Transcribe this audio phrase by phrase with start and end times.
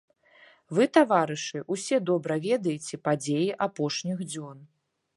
[0.77, 4.57] Вы, таварышы, усе добра ведаеце падзеі апошніх дзён.